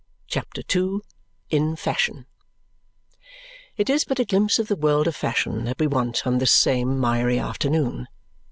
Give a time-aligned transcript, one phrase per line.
[0.27, 1.01] CHAPTER II
[1.51, 2.25] In Fashion
[3.77, 6.51] It is but a glimpse of the world of fashion that we want on this
[6.51, 8.07] same miry afternoon.